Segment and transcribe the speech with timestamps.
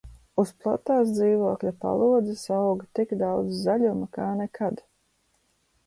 [0.43, 4.87] Uz platās dzīvokļa palodzes aug tik daudz zaļuma kā nekad.